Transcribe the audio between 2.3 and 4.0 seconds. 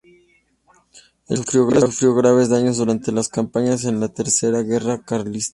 daños durante las campañas de